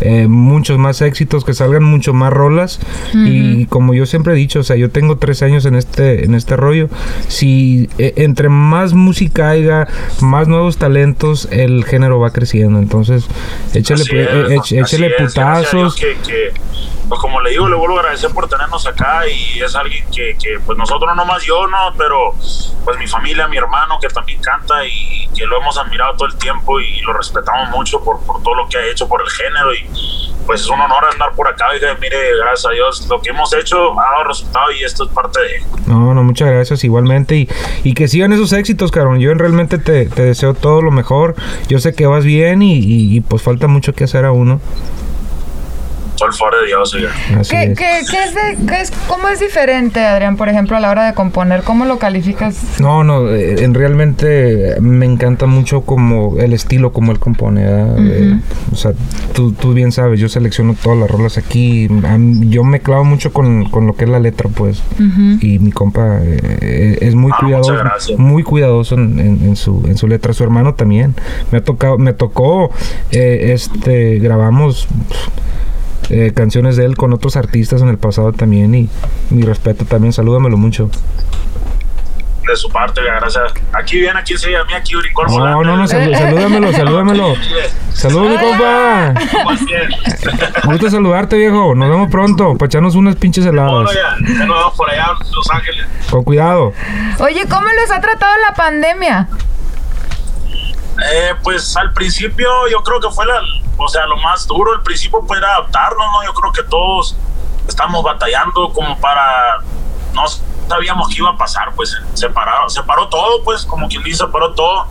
eh, 0.00 0.26
muchos 0.28 0.78
más 0.78 1.00
éxitos, 1.02 1.44
que 1.44 1.54
salgan 1.54 1.82
mucho 1.82 2.12
más 2.12 2.32
rolas. 2.32 2.80
Y 3.14 3.66
como 3.66 3.94
yo 3.94 4.06
siempre 4.06 4.32
he 4.32 4.36
dicho, 4.36 4.60
o 4.60 4.62
sea, 4.62 4.76
yo 4.76 4.90
tengo 4.90 5.16
tres 5.18 5.42
años 5.42 5.64
en 5.66 5.74
este, 5.74 6.24
en 6.24 6.34
este 6.34 6.56
rollo. 6.56 6.88
Si 7.28 7.88
eh, 7.98 8.14
entre 8.16 8.48
más 8.48 8.92
música 8.94 9.50
haya, 9.50 9.88
más 10.20 10.48
nuevos 10.48 10.76
talentos, 10.78 11.48
el 11.50 11.84
género 11.84 12.18
va 12.20 12.30
creciendo. 12.30 12.78
Entonces, 12.78 13.26
échale, 13.74 14.02
es, 14.02 14.10
eh, 14.12 14.80
échale 14.80 15.06
es, 15.18 15.34
Que, 15.94 16.16
que, 16.26 16.52
pues 17.08 17.20
como 17.20 17.40
le 17.40 17.50
digo, 17.50 17.68
le 17.68 17.74
vuelvo 17.76 17.96
a 17.96 18.00
agradecer 18.00 18.30
por 18.30 18.48
tenernos 18.48 18.86
acá 18.86 19.22
y 19.26 19.60
es 19.60 19.74
alguien 19.74 20.04
que, 20.10 20.36
que, 20.40 20.58
pues 20.64 20.78
nosotros 20.78 21.10
no 21.16 21.24
más 21.24 21.42
yo, 21.44 21.66
no, 21.66 21.92
pero 21.98 22.32
pues 22.84 22.98
mi 22.98 23.06
familia, 23.06 23.48
mi 23.48 23.56
hermano 23.56 23.98
que 24.00 24.08
también 24.08 24.40
canta 24.40 24.84
y 24.86 25.28
que 25.36 25.44
lo 25.46 25.60
hemos 25.60 25.76
admirado 25.78 26.14
todo 26.16 26.28
el 26.28 26.36
tiempo 26.36 26.78
y 26.80 27.00
lo 27.00 27.12
respetamos 27.12 27.68
mucho 27.70 28.02
por, 28.02 28.20
por 28.20 28.42
todo 28.42 28.54
lo 28.54 28.68
que 28.68 28.78
ha 28.78 28.86
hecho 28.86 29.08
por 29.08 29.22
el 29.22 29.28
género 29.30 29.74
y 29.74 30.30
pues 30.46 30.62
es 30.62 30.68
un 30.68 30.80
honor 30.80 31.04
andar 31.12 31.32
por 31.36 31.46
acá 31.46 31.66
y 31.76 31.80
mire, 32.00 32.16
gracias 32.38 32.66
a 32.66 32.70
Dios, 32.70 33.06
lo 33.08 33.20
que 33.20 33.30
hemos 33.30 33.52
hecho 33.54 33.98
ha 34.00 34.10
dado 34.12 34.24
resultado 34.24 34.72
y 34.72 34.82
esto 34.84 35.04
es 35.04 35.10
parte 35.10 35.38
de 35.40 35.62
No, 35.86 36.14
no, 36.14 36.22
muchas 36.22 36.48
gracias 36.50 36.82
igualmente 36.84 37.36
y, 37.36 37.48
y 37.84 37.94
que 37.94 38.08
sigan 38.08 38.32
esos 38.32 38.52
éxitos, 38.52 38.90
cabrón. 38.90 39.18
Yo 39.20 39.32
realmente 39.34 39.78
te, 39.78 40.06
te 40.06 40.22
deseo 40.22 40.54
todo 40.54 40.80
lo 40.82 40.90
mejor. 40.90 41.34
Yo 41.68 41.78
sé 41.78 41.94
que 41.94 42.06
vas 42.06 42.24
bien 42.24 42.62
y, 42.62 42.74
y- 42.78 43.16
y, 43.16 43.20
pues 43.20 43.42
falta 43.42 43.66
mucho 43.68 43.92
que 43.92 44.04
hacer 44.04 44.24
a 44.24 44.32
uno. 44.32 44.60
El 46.28 46.34
favor 46.34 46.54
de 46.60 46.66
Dios. 46.66 46.96
¿Qué, 47.48 47.62
es. 47.64 47.78
qué- 47.78 48.00
qué 48.10 48.24
es 48.24 48.34
de- 48.34 48.66
qué 48.66 48.80
es, 48.80 48.92
¿Cómo 49.08 49.28
es 49.28 49.40
diferente, 49.40 50.04
Adrián, 50.04 50.36
por 50.36 50.48
ejemplo, 50.48 50.76
a 50.76 50.80
la 50.80 50.90
hora 50.90 51.06
de 51.06 51.14
componer? 51.14 51.62
¿Cómo 51.62 51.84
lo 51.84 51.98
calificas? 51.98 52.80
No, 52.80 53.04
no, 53.04 53.28
eh, 53.30 53.62
en 53.64 53.74
realmente 53.74 54.76
me 54.80 55.06
encanta 55.06 55.46
mucho 55.46 55.82
como 55.82 56.38
el 56.38 56.52
estilo 56.52 56.92
como 56.92 57.12
él 57.12 57.18
compone. 57.18 57.64
¿verdad? 57.64 57.96
Eh, 57.98 58.38
o 58.72 58.76
sea, 58.76 58.92
tú, 59.32 59.52
tú 59.52 59.72
bien 59.74 59.92
sabes, 59.92 60.20
yo 60.20 60.28
selecciono 60.28 60.74
todas 60.80 60.98
las 60.98 61.10
rolas 61.10 61.38
aquí. 61.38 61.88
Mí- 61.88 62.48
yo 62.50 62.64
me 62.64 62.80
clavo 62.80 63.04
mucho 63.04 63.32
con, 63.32 63.68
con 63.70 63.86
lo 63.86 63.94
que 63.94 64.04
es 64.04 64.10
la 64.10 64.20
letra, 64.20 64.48
pues. 64.54 64.82
Y 65.40 65.58
mi 65.58 65.72
compa 65.72 66.18
eh, 66.22 66.98
es 67.00 67.14
muy 67.14 67.32
Ah, 67.34 67.38
cuidadoso, 67.40 67.74
muy 68.18 68.42
cuidadoso 68.42 68.94
en, 68.94 69.18
en- 69.18 69.40
en 69.48 69.56
su 69.56 69.82
en 69.86 69.96
su 69.96 70.06
letra. 70.06 70.32
Su 70.32 70.44
hermano 70.44 70.74
también. 70.74 71.14
Me 71.50 71.58
ha 71.58 71.64
tocado, 71.64 71.98
me 71.98 72.12
tocó, 72.12 72.70
eh, 73.10 73.50
este, 73.52 74.18
grabamos. 74.18 74.86
Eh, 76.10 76.32
canciones 76.34 76.76
de 76.76 76.84
él 76.84 76.96
con 76.96 77.12
otros 77.12 77.36
artistas 77.36 77.80
en 77.82 77.88
el 77.88 77.98
pasado 77.98 78.32
también 78.32 78.74
y 78.74 78.88
mi 79.30 79.42
respeto 79.42 79.84
también, 79.84 80.12
salúdamelo 80.12 80.56
mucho. 80.56 80.90
De 82.46 82.56
su 82.56 82.68
parte, 82.68 83.00
gracias. 83.02 83.52
Aquí 83.72 84.00
viene, 84.00 84.18
aquí 84.18 84.36
se 84.36 84.56
a 84.56 84.64
mí, 84.64 84.72
aquí 84.72 84.96
brincó 84.96 85.22
el 85.24 85.28
No, 85.36 85.62
no, 85.62 85.76
no, 85.76 85.84
salú- 85.86 86.16
salúdamelo, 86.18 86.72
salúdamelo. 86.72 87.34
Saludos, 87.92 88.30
mi 88.30 88.38
compa. 88.38 89.14
Gusto 90.64 90.90
saludarte, 90.90 91.36
viejo. 91.36 91.74
Nos 91.76 91.88
vemos 91.90 92.10
pronto 92.10 92.54
para 92.56 92.66
echarnos 92.66 92.96
unas 92.96 93.14
pinches 93.16 93.46
heladas. 93.46 93.70
Bueno, 93.70 93.90
ya, 93.92 94.16
ya 94.38 94.46
nos 94.46 94.56
vemos 94.58 94.74
por 94.76 94.90
allá 94.90 95.06
Los 95.32 95.50
Ángeles. 95.50 95.86
Con 96.10 96.24
cuidado. 96.24 96.72
Oye, 97.20 97.42
¿cómo 97.48 97.66
los 97.80 97.90
ha 97.96 98.00
tratado 98.00 98.32
la 98.48 98.54
pandemia? 98.56 99.28
Eh, 101.12 101.34
pues 101.44 101.76
al 101.76 101.92
principio 101.92 102.48
yo 102.70 102.82
creo 102.82 103.00
que 103.00 103.14
fue 103.14 103.24
la, 103.26 103.34
o 103.80 103.88
sea, 103.88 104.06
lo 104.06 104.16
más 104.18 104.46
duro. 104.46 104.74
El 104.74 104.82
principio 104.82 105.22
fue 105.26 105.38
adaptarnos, 105.38 106.06
¿no? 106.12 106.24
Yo 106.24 106.34
creo 106.34 106.52
que 106.52 106.62
todos 106.64 107.16
estamos 107.66 108.02
batallando 108.02 108.72
como 108.72 108.98
para, 109.00 109.58
no 110.12 110.24
sabíamos 110.68 111.08
qué 111.08 111.16
iba 111.18 111.30
a 111.30 111.36
pasar, 111.36 111.72
pues 111.74 111.96
se 112.14 112.28
pararon, 112.30 112.70
se 112.70 112.82
paró 112.82 113.08
todo, 113.08 113.42
pues 113.42 113.64
como 113.64 113.88
quien 113.88 114.02
dice, 114.02 114.26
paró 114.28 114.52
todo. 114.52 114.86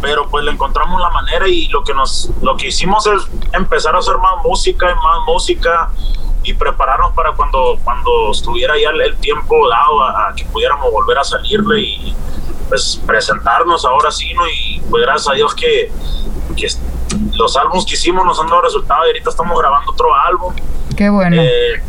pero 0.00 0.28
pues 0.28 0.44
le 0.44 0.52
encontramos 0.52 1.00
la 1.00 1.10
manera 1.10 1.48
y 1.48 1.66
lo 1.68 1.82
que 1.82 1.92
nos 1.92 2.30
lo 2.40 2.56
que 2.56 2.68
hicimos 2.68 3.04
es 3.06 3.20
empezar 3.52 3.96
a 3.96 3.98
hacer 3.98 4.16
más 4.18 4.44
música 4.44 4.86
y 4.88 4.94
más 4.94 5.26
música 5.26 5.90
y 6.44 6.54
prepararnos 6.54 7.12
para 7.14 7.32
cuando 7.32 7.78
cuando 7.82 8.30
estuviera 8.30 8.74
ya 8.80 8.90
el, 8.90 9.16
tiempo 9.16 9.68
dado 9.68 10.04
a, 10.04 10.32
que 10.36 10.44
pudiéramos 10.44 10.92
volver 10.92 11.18
a 11.18 11.24
salirle 11.24 11.80
y 11.80 12.16
pues 12.68 13.00
presentarnos 13.06 13.84
ahora 13.84 14.12
sí 14.12 14.32
no 14.34 14.46
y 14.46 14.80
pues 14.88 15.02
gracias 15.02 15.28
a 15.28 15.34
Dios 15.34 15.52
que, 15.54 15.90
que 16.56 16.68
los 17.36 17.56
álbumes 17.56 17.84
que 17.84 17.94
hicimos 17.94 18.24
nos 18.24 18.38
han 18.40 18.48
dado 18.48 18.62
resultados 18.62 19.04
y 19.06 19.08
ahorita 19.08 19.30
estamos 19.30 19.58
grabando 19.58 19.92
otro 19.92 20.06
álbum. 20.14 20.54
Qué 20.96 21.08
bueno. 21.08 21.36
Eh, 21.40 21.82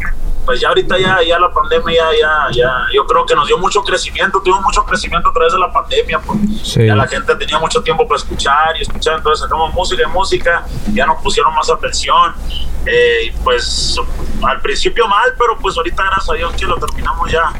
pues 0.49 0.61
ya 0.61 0.69
ahorita 0.69 0.97
ya, 0.97 1.21
ya 1.21 1.37
la 1.37 1.53
pandemia 1.53 2.05
ya, 2.19 2.47
ya, 2.51 2.71
yo 2.91 3.05
creo 3.05 3.23
que 3.23 3.35
nos 3.35 3.45
dio 3.45 3.59
mucho 3.59 3.83
crecimiento, 3.83 4.41
tuvimos 4.41 4.63
mucho 4.63 4.83
crecimiento 4.83 5.29
a 5.29 5.31
través 5.31 5.53
de 5.53 5.59
la 5.59 5.71
pandemia, 5.71 6.19
pues. 6.21 6.73
Ya 6.73 6.95
la 6.95 7.07
gente 7.07 7.35
tenía 7.35 7.59
mucho 7.59 7.83
tiempo 7.83 8.07
para 8.07 8.17
escuchar 8.17 8.75
y 8.75 8.81
escuchar, 8.81 9.17
entonces 9.17 9.41
sacamos 9.43 9.71
música 9.75 10.01
y 10.01 10.11
música, 10.11 10.65
ya 10.91 11.05
nos 11.05 11.21
pusieron 11.21 11.53
más 11.53 11.69
atención, 11.69 12.33
eh, 12.83 13.31
pues 13.43 13.95
al 14.41 14.59
principio 14.61 15.07
mal, 15.07 15.35
pero 15.37 15.55
pues 15.59 15.77
ahorita 15.77 16.01
gracias 16.01 16.29
a 16.31 16.33
Dios 16.33 16.51
que 16.55 16.65
lo 16.65 16.77
terminamos 16.77 17.31
ya, 17.31 17.53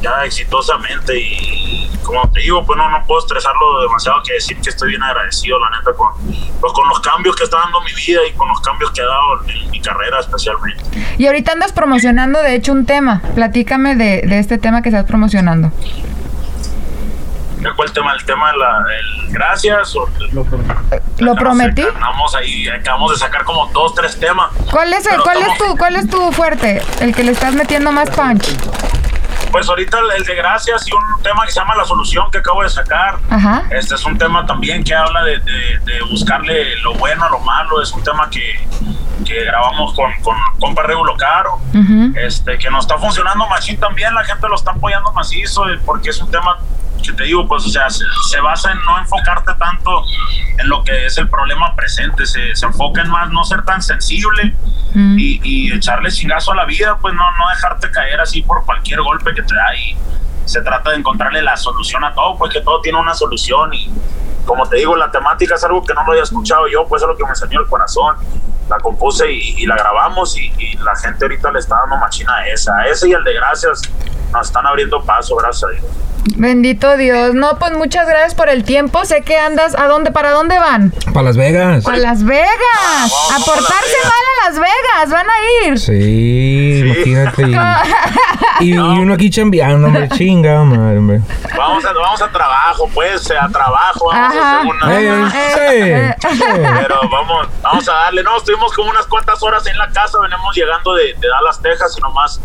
ya 0.00 0.24
exitosamente. 0.24 1.18
Y 1.20 1.90
como 2.02 2.28
te 2.30 2.40
digo, 2.40 2.64
pues 2.64 2.76
no, 2.76 2.88
no 2.88 3.04
puedo 3.06 3.20
estresarlo 3.20 3.82
demasiado 3.82 4.22
que 4.24 4.34
decir 4.34 4.60
que 4.60 4.70
estoy 4.70 4.90
bien 4.90 5.02
agradecido, 5.02 5.58
la 5.58 5.70
neta, 5.70 5.92
con, 5.92 6.12
pues, 6.60 6.72
con 6.72 6.88
los 6.88 7.00
cambios 7.00 7.36
que 7.36 7.44
está 7.44 7.58
dando 7.58 7.80
mi 7.82 7.92
vida 7.94 8.20
y 8.26 8.32
con 8.32 8.48
los 8.48 8.60
cambios 8.60 8.90
que 8.92 9.02
ha 9.02 9.06
dado 9.06 9.42
en 9.46 9.70
mi 9.70 9.80
carrera 9.80 10.20
especialmente. 10.20 10.82
Y 11.18 11.26
ahorita 11.26 11.52
andas 11.52 11.72
promocionando, 11.72 12.29
de 12.38 12.54
hecho, 12.54 12.72
un 12.72 12.86
tema. 12.86 13.20
Platícame 13.34 13.96
de, 13.96 14.22
de 14.22 14.38
este 14.38 14.58
tema 14.58 14.82
que 14.82 14.90
estás 14.90 15.04
promocionando. 15.04 15.72
¿Cuál 17.76 17.92
tema? 17.92 18.14
¿El 18.14 18.24
tema 18.24 18.52
de 18.52 18.58
la, 18.58 18.84
gracias? 19.28 19.94
O 19.96 20.08
¿Lo 21.18 21.34
prometí? 21.34 21.84
Vamos 22.00 22.34
ahí, 22.34 22.68
acabamos 22.68 23.12
de 23.12 23.18
sacar 23.18 23.44
como 23.44 23.66
dos, 23.66 23.94
tres 23.94 24.18
temas. 24.18 24.50
¿Cuál 24.70 24.92
es, 24.92 25.06
el, 25.06 25.20
cuál, 25.20 25.38
es 25.38 25.58
tu, 25.58 25.76
¿Cuál 25.76 25.96
es 25.96 26.08
tu 26.08 26.32
fuerte? 26.32 26.82
El 27.00 27.14
que 27.14 27.22
le 27.22 27.32
estás 27.32 27.54
metiendo 27.54 27.92
más 27.92 28.10
punch. 28.10 28.48
Pues 29.52 29.68
ahorita 29.68 29.98
el 30.16 30.24
de 30.24 30.34
gracias 30.36 30.86
y 30.86 30.92
un 30.92 31.22
tema 31.22 31.44
que 31.44 31.52
se 31.52 31.58
llama 31.58 31.74
La 31.74 31.84
Solución 31.84 32.30
que 32.30 32.38
acabo 32.38 32.62
de 32.62 32.70
sacar. 32.70 33.18
Este 33.70 33.96
es 33.96 34.04
un 34.04 34.16
tema 34.16 34.46
también 34.46 34.84
que 34.84 34.94
habla 34.94 35.24
de, 35.24 35.40
de, 35.40 36.02
buscarle 36.08 36.76
lo 36.80 36.94
bueno 36.94 37.24
a 37.24 37.30
lo 37.30 37.40
malo. 37.40 37.82
Es 37.82 37.90
un 37.92 38.02
tema 38.02 38.30
que, 38.30 38.60
que 39.24 39.44
grabamos 39.44 39.94
con, 39.94 40.10
con 40.22 40.36
compa 40.58 40.82
Regulo 40.82 41.16
Caro, 41.16 41.58
este, 42.16 42.58
que 42.58 42.70
nos 42.70 42.84
está 42.84 42.98
funcionando 42.98 43.46
machín 43.48 43.78
también. 43.78 44.14
La 44.14 44.24
gente 44.24 44.48
lo 44.48 44.54
está 44.54 44.72
apoyando 44.72 45.12
macizo 45.12 45.64
porque 45.84 46.10
es 46.10 46.20
un 46.20 46.30
tema 46.30 46.58
que 47.02 47.12
te 47.12 47.24
digo, 47.24 47.46
pues, 47.48 47.64
o 47.64 47.68
sea, 47.68 47.88
se, 47.88 48.40
basa 48.40 48.72
en 48.72 48.78
no 48.82 48.98
enfocarte 48.98 49.54
tanto 49.54 50.04
en 50.58 50.68
lo 50.68 50.84
que 50.84 51.06
es 51.06 51.16
el 51.18 51.28
problema 51.28 51.74
presente, 51.74 52.26
se, 52.26 52.54
se 52.54 52.66
enfoca 52.66 53.00
en 53.00 53.08
más 53.08 53.30
no 53.30 53.42
ser 53.44 53.62
tan 53.62 53.82
sensible 53.82 54.54
y, 54.94 55.40
y, 55.42 55.72
echarle 55.72 56.10
chingazo 56.10 56.52
a 56.52 56.56
la 56.56 56.64
vida, 56.66 56.98
pues 57.00 57.14
no, 57.14 57.24
no 57.38 57.48
dejarte 57.48 57.90
caer 57.90 58.20
así 58.20 58.42
por 58.42 58.64
cualquier 58.66 59.00
golpe 59.00 59.32
que 59.34 59.42
te 59.42 59.54
da 59.54 59.74
y 59.76 59.96
se 60.44 60.60
trata 60.62 60.90
de 60.90 60.96
encontrarle 60.96 61.42
la 61.42 61.56
solución 61.56 62.04
a 62.04 62.12
todo, 62.12 62.36
pues 62.36 62.52
que 62.52 62.60
todo 62.60 62.80
tiene 62.80 62.98
una 62.98 63.14
solución 63.14 63.72
y 63.72 63.90
como 64.44 64.68
te 64.68 64.78
digo, 64.78 64.96
la 64.96 65.10
temática 65.10 65.54
es 65.54 65.64
algo 65.64 65.84
que 65.84 65.94
no 65.94 66.02
lo 66.04 66.10
había 66.10 66.24
escuchado 66.24 66.66
yo, 66.66 66.86
pues 66.88 67.02
es 67.02 67.08
lo 67.08 67.16
que 67.16 67.22
me 67.22 67.30
enseñó 67.30 67.60
el 67.60 67.66
corazón. 67.66 68.16
La 68.70 68.78
compuse 68.78 69.30
y, 69.30 69.66
la 69.66 69.76
grabamos 69.76 70.38
y, 70.38 70.52
y, 70.58 70.76
la 70.78 70.94
gente 70.96 71.24
ahorita 71.24 71.50
le 71.50 71.58
está 71.58 71.76
dando 71.80 71.96
machina 71.96 72.36
a 72.36 72.48
esa. 72.48 72.76
A 72.76 72.86
ese 72.86 73.08
y 73.08 73.12
el 73.12 73.24
de 73.24 73.34
gracias 73.34 73.82
nos 74.32 74.46
están 74.46 74.64
abriendo 74.64 75.02
paso, 75.04 75.34
gracias 75.36 75.64
a 75.64 75.72
Dios. 75.72 75.84
Bendito 76.36 76.96
Dios. 76.96 77.34
No, 77.34 77.58
pues 77.58 77.72
muchas 77.72 78.06
gracias 78.06 78.34
por 78.34 78.48
el 78.48 78.64
tiempo. 78.64 79.04
Sé 79.04 79.22
que 79.22 79.36
andas. 79.36 79.74
¿A 79.78 79.86
dónde? 79.86 80.10
¿Para 80.10 80.30
dónde 80.30 80.58
van? 80.58 80.92
Para 81.12 81.24
Las 81.24 81.36
Vegas. 81.36 81.84
Para 81.84 81.98
Las 81.98 82.24
Vegas. 82.24 82.50
a 82.50 83.38
portarse 83.44 83.96
mal 84.04 84.12
a 84.12 84.48
Las 84.48 84.58
Vegas. 84.58 84.70
Van 85.08 85.26
a 85.26 85.66
ir. 85.66 85.78
Sí, 85.78 86.82
imagínate. 86.84 87.42
y, 88.60 88.76
uno 88.76 89.14
aquí 89.14 89.30
chambeando, 89.30 89.86
hombre. 89.86 90.08
Chinga, 90.10 90.62
madre, 90.64 91.22
Vamos 91.56 91.84
a, 91.84 91.92
vamos 91.92 92.22
a 92.22 92.28
trabajo, 92.28 92.88
pues. 92.92 93.30
A 93.30 93.48
trabajo. 93.48 94.06
Vamos 94.12 94.36
a 94.36 94.60
hacer 94.60 94.70
una. 94.70 95.00
Eh, 95.00 96.14
sí, 96.20 96.36
sí. 96.36 96.42
Pero 96.82 97.00
vamos, 97.10 97.48
vamos 97.62 97.88
a 97.88 97.92
darle. 97.92 98.22
No, 98.22 98.36
estuvimos 98.36 98.72
como 98.74 98.90
unas 98.90 99.06
cuantas 99.06 99.42
horas 99.42 99.66
en 99.66 99.78
la 99.78 99.88
casa. 99.88 100.18
Venimos 100.20 100.54
llegando 100.54 100.94
de, 100.94 101.14
de 101.14 101.28
Dallas, 101.28 101.60
Texas. 101.62 101.94
Y 101.96 102.00
nomás 102.02 102.40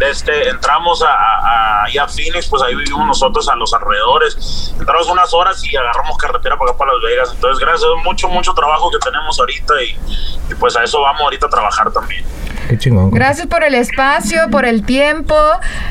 este, 0.00 0.48
entramos 0.48 1.02
a, 1.02 1.08
a, 1.08 1.84
a, 1.84 2.08
Phoenix. 2.08 2.48
Pues 2.48 2.62
ahí 2.62 2.74
vivimos 2.74 3.06
nosotros 3.06 3.48
a 3.48 3.56
los 3.56 3.72
alrededores. 3.72 4.74
Entramos 4.78 5.08
unas 5.08 5.32
horas 5.32 5.64
y 5.64 5.76
agarramos 5.76 6.18
carretera 6.18 6.58
para 6.58 6.70
acá 6.70 6.78
para 6.78 6.92
Las 6.92 7.02
Vegas. 7.02 7.30
Entonces, 7.34 7.58
gracias 7.58 7.88
a 7.90 8.02
mucho, 8.04 8.28
mucho 8.28 8.52
trabajo 8.52 8.90
que 8.90 8.98
tenemos 8.98 9.38
ahorita 9.38 9.74
y, 9.82 10.54
pues 10.58 10.76
a 10.76 10.84
eso 10.84 11.00
vamos 11.00 11.22
ahorita 11.22 11.46
a 11.46 11.50
trabajar 11.50 11.90
también. 11.94 12.24
Qué 12.68 12.78
chingón. 12.78 13.10
Gracias 13.10 13.46
por 13.46 13.62
el 13.62 13.74
espacio, 13.74 14.50
por 14.50 14.64
el 14.64 14.84
tiempo. 14.84 15.36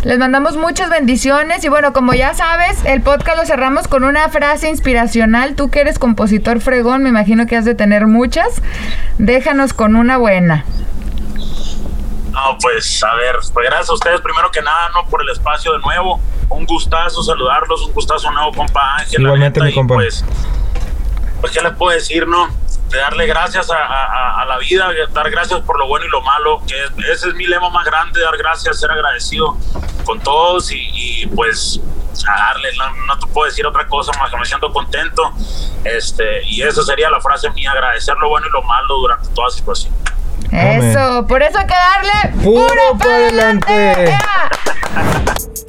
Les 0.04 0.18
mandamos 0.20 0.58
muchas 0.58 0.90
bendiciones. 0.90 1.64
Y 1.64 1.70
bueno, 1.70 1.94
como 1.94 2.14
ya 2.14 2.34
sabes, 2.34 2.84
el 2.86 3.02
podcast 3.02 3.38
lo 3.38 3.46
cerramos 3.46 3.88
con 3.88 4.04
una 4.04 4.30
frase 4.30 4.70
inspiracional. 4.70 5.56
Tú 5.56 5.70
que 5.70 5.82
eres 5.82 6.00
compositor 6.00 6.62
fregón, 6.62 7.04
me 7.04 7.10
imagino 7.10 7.46
que 7.46 7.56
has 7.56 7.66
de 7.66 7.76
tener 7.76 8.08
muchas. 8.08 8.62
Déjanos 9.18 9.74
con 9.74 9.96
una 9.96 10.18
buena. 10.18 10.66
No, 12.32 12.58
pues 12.60 13.04
a 13.04 13.14
ver, 13.16 13.36
pues 13.54 13.68
gracias 13.68 13.90
a 13.90 13.94
ustedes 13.94 14.22
primero 14.22 14.50
que 14.52 14.62
nada, 14.62 14.90
no 14.96 15.08
por 15.08 15.22
el 15.22 15.30
espacio 15.30 15.74
de 15.74 15.80
nuevo. 15.80 16.20
Un 16.50 16.66
gustazo 16.66 17.22
saludarlos, 17.24 17.86
un 17.86 17.94
gustazo 17.94 18.32
nuevo, 18.32 18.52
compa 18.52 18.98
Ángel. 18.98 19.22
Igualmente, 19.22 19.62
mi 19.62 19.74
compa. 19.74 19.94
Pues, 19.96 20.26
pues, 21.40 21.54
¿qué 21.54 21.62
les 21.62 21.74
puedo 21.74 21.96
decir, 21.96 22.28
no? 22.28 22.63
De 22.94 23.00
darle 23.00 23.26
gracias 23.26 23.72
a, 23.72 24.46
la 24.48 24.58
vida, 24.60 24.88
dar 25.14 25.32
gracias 25.32 25.62
por 25.62 25.80
lo 25.80 25.88
bueno 25.88 26.06
y 26.06 26.10
lo 26.10 26.22
malo, 26.22 26.62
que 26.68 26.76
ese 27.12 27.30
es 27.30 27.34
mi 27.34 27.48
lema 27.48 27.72
más 27.72 27.86
grande, 27.86 28.22
dar 28.22 28.38
gracias, 28.38 28.80
ser 28.80 28.92
agradecido 28.92 29.58
con 30.06 30.20
todos 30.20 30.70
y, 30.72 31.26
pues 31.36 31.82
a 32.28 32.40
darle, 32.40 32.70
no, 33.08 33.18
te 33.18 33.26
puedo 33.26 33.48
decir 33.48 33.66
otra 33.66 33.88
cosa 33.88 34.12
más 34.20 34.30
que 34.30 34.38
me 34.38 34.46
siento 34.46 34.72
contento. 34.72 35.34
Este, 35.84 36.44
y 36.46 36.62
esa 36.62 36.84
sería 36.84 37.10
la 37.10 37.20
frase 37.20 37.50
mía, 37.50 37.72
agradecer 37.72 38.16
lo 38.18 38.30
bueno 38.30 38.46
y 38.48 38.52
lo 38.52 38.62
malo 38.62 38.98
durante 39.00 39.28
toda 39.30 39.50
situación. 39.50 39.92
Eso, 40.52 41.26
por 41.26 41.42
eso 41.42 41.58
hay 41.58 41.66
que 41.66 41.74
darle 41.74 42.44
puro, 42.44 42.98
para 43.00 43.16
adelante. 43.16 44.20